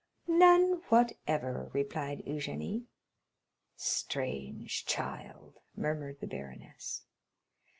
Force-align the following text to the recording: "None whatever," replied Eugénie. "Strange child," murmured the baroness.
"None 0.27 0.81
whatever," 0.89 1.69
replied 1.73 2.23
Eugénie. 2.25 2.85
"Strange 3.75 4.83
child," 4.87 5.59
murmured 5.75 6.21
the 6.21 6.25
baroness. 6.25 7.03